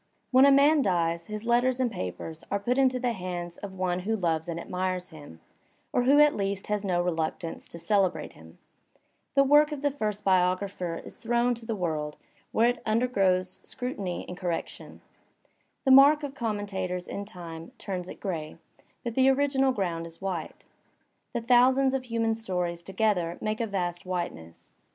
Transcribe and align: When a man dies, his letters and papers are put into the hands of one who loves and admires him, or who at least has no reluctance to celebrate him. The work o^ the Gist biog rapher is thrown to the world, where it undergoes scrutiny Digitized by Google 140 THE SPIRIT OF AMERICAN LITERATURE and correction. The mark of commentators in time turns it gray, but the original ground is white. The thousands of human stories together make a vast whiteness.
When 0.31 0.45
a 0.45 0.51
man 0.51 0.81
dies, 0.81 1.27
his 1.27 1.45
letters 1.45 1.79
and 1.79 1.91
papers 1.91 2.43
are 2.49 2.59
put 2.59 2.79
into 2.79 2.99
the 2.99 3.13
hands 3.13 3.57
of 3.57 3.73
one 3.77 3.99
who 3.99 4.15
loves 4.15 4.47
and 4.49 4.59
admires 4.59 5.09
him, 5.09 5.41
or 5.93 6.05
who 6.05 6.19
at 6.19 6.35
least 6.35 6.65
has 6.65 6.83
no 6.83 7.03
reluctance 7.03 7.67
to 7.67 7.77
celebrate 7.77 8.33
him. 8.33 8.57
The 9.35 9.43
work 9.43 9.69
o^ 9.69 9.79
the 9.79 9.91
Gist 9.91 10.25
biog 10.25 10.61
rapher 10.61 11.05
is 11.05 11.19
thrown 11.19 11.53
to 11.53 11.67
the 11.67 11.75
world, 11.75 12.17
where 12.51 12.67
it 12.69 12.81
undergoes 12.83 13.61
scrutiny 13.63 14.25
Digitized 14.27 14.27
by 14.27 14.33
Google 14.33 14.49
140 14.49 14.57
THE 14.57 14.63
SPIRIT 14.63 14.63
OF 14.65 14.69
AMERICAN 14.89 14.89
LITERATURE 14.89 14.95
and 14.97 14.97
correction. 14.97 15.01
The 15.85 15.91
mark 15.91 16.23
of 16.23 16.33
commentators 16.33 17.07
in 17.07 17.25
time 17.25 17.71
turns 17.77 18.09
it 18.09 18.19
gray, 18.19 18.57
but 19.03 19.13
the 19.13 19.29
original 19.29 19.71
ground 19.71 20.07
is 20.07 20.19
white. 20.19 20.65
The 21.33 21.41
thousands 21.41 21.93
of 21.93 22.05
human 22.05 22.33
stories 22.33 22.81
together 22.81 23.37
make 23.39 23.61
a 23.61 23.67
vast 23.67 24.07
whiteness. 24.07 24.73